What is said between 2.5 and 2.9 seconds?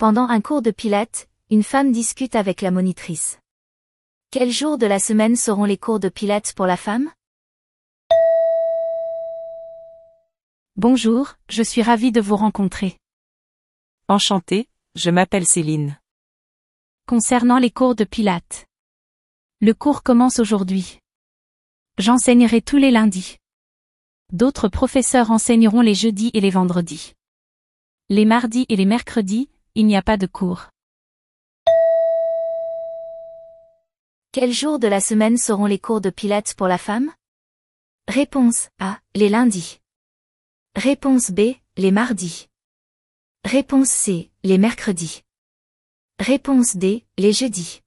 la